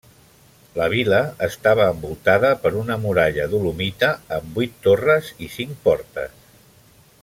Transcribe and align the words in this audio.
La 0.77 0.85
vila 0.93 1.19
estava 1.47 1.85
envoltada 1.95 2.51
per 2.63 2.73
una 2.81 2.97
muralla 3.05 3.47
dolomita 3.53 4.09
amb 4.39 4.59
vuit 4.59 4.77
torres 4.89 5.31
i 5.49 5.55
cinc 5.61 5.81
portes. 5.89 6.39